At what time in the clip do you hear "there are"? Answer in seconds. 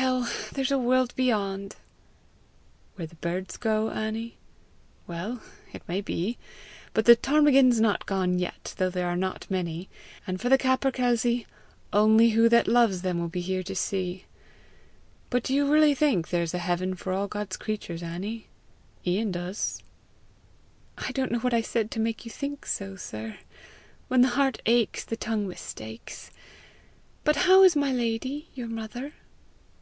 8.90-9.16